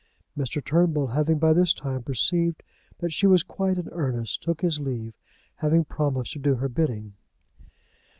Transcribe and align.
Mr. 0.35 0.65
Turnbull 0.65 1.09
having 1.09 1.37
by 1.37 1.53
this 1.53 1.75
time 1.75 2.01
perceived 2.01 2.63
that 2.97 3.13
she 3.13 3.27
was 3.27 3.43
quite 3.43 3.77
in 3.77 3.87
earnest, 3.91 4.41
took 4.41 4.61
his 4.61 4.79
leave, 4.79 5.13
having 5.57 5.85
promised 5.85 6.33
to 6.33 6.39
do 6.39 6.55
her 6.55 6.67
bidding. 6.69 7.13